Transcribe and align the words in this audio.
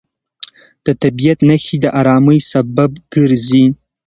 د 0.85 0.87
طبیعت 1.01 1.39
نښې 1.47 1.75
د 1.83 1.85
ارامۍ 1.99 2.39
سبب 2.51 2.91
ګرځي. 3.13 3.63